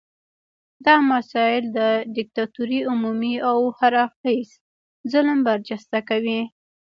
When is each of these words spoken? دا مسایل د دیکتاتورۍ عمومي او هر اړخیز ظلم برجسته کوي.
دا 0.85 0.95
مسایل 1.11 1.63
د 1.77 1.79
دیکتاتورۍ 2.17 2.79
عمومي 2.91 3.35
او 3.49 3.57
هر 3.77 3.93
اړخیز 4.03 4.49
ظلم 5.11 5.37
برجسته 5.47 5.99
کوي. 6.09 6.41